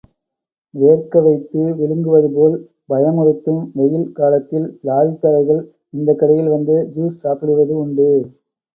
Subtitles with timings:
[0.73, 2.55] வேர்க்க வைத்து விழுங்குவதுபோல்
[2.89, 5.63] பயமுறுத்தும் வெயில் காலத்தில், லாரிக்காரர்கள்,
[5.93, 8.11] இந்த கடையில் வந்து ஜூஸ் சாப்பிடுவது உண்டு.